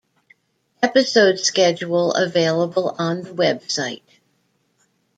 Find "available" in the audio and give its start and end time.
2.15-2.95